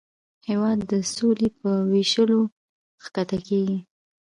هېواد 0.49 0.79
د 0.91 0.93
سولې 1.15 1.49
په 1.59 1.69
ویشلو 1.91 2.41
ښکته 3.03 3.37
کېږي. 3.47 3.79